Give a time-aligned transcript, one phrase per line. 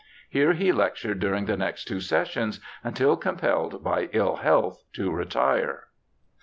[0.31, 5.89] Here he lectured during the next two sessions until compelled by ill health to retire.